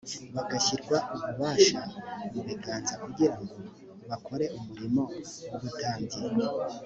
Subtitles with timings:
[0.35, 1.79] bagashyirwa ububasha
[2.33, 3.55] mu biganza kugira ngo
[4.09, 5.01] bakore umurimo
[5.49, 6.17] w’ubutambyi